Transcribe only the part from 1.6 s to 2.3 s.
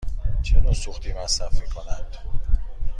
می کند؟